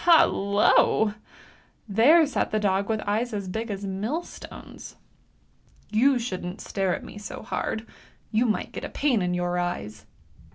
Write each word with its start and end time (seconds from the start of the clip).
Hallo! 0.05 1.13
there 1.87 2.25
sat 2.25 2.49
the 2.49 2.59
dog 2.59 2.89
with 2.89 3.01
eyes 3.01 3.33
as 3.35 3.47
big 3.47 3.69
as 3.69 3.85
millstones." 3.85 4.95
You 6.01 6.17
shouldn't 6.17 6.59
stare 6.59 6.95
at 6.95 7.03
me 7.03 7.19
so 7.19 7.43
hard; 7.43 7.85
you 8.31 8.47
might 8.47 8.71
get 8.71 8.83
a 8.83 8.89
pain 8.89 9.21
in 9.21 9.35
your 9.35 9.59
eyes! 9.59 10.07